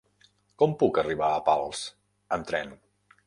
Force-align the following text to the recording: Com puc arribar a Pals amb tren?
Com 0.61 0.73
puc 0.83 0.97
arribar 1.01 1.29
a 1.35 1.43
Pals 1.49 1.83
amb 2.39 2.49
tren? 2.53 2.73